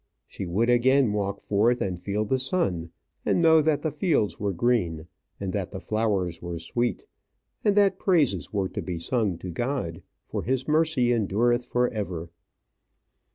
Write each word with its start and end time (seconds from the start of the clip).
She 0.25 0.47
would 0.47 0.67
again 0.67 1.13
walk 1.13 1.39
forth 1.39 1.79
and 1.79 2.01
feel 2.01 2.25
the 2.25 2.39
sun, 2.39 2.89
and 3.23 3.39
know 3.39 3.61
that 3.61 3.83
the 3.83 3.91
fields 3.91 4.39
were 4.39 4.51
green, 4.51 5.05
and 5.39 5.53
that 5.53 5.69
the 5.69 5.79
flowers 5.79 6.41
were 6.41 6.57
sweet, 6.57 7.03
and 7.63 7.75
that 7.77 7.99
praises 7.99 8.51
were 8.51 8.67
to 8.69 8.81
be 8.81 8.97
sung 8.97 9.37
to 9.37 9.51
God. 9.51 10.01
For 10.27 10.41
His 10.41 10.67
mercy 10.67 11.13
endureth 11.13 11.65
for 11.65 11.87
ever. 11.89 12.31